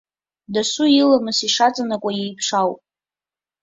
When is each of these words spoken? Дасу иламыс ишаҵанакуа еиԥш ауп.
Дасу 0.53 0.85
иламыс 0.99 1.39
ишаҵанакуа 1.47 2.11
еиԥш 2.23 2.47
ауп. 2.59 2.79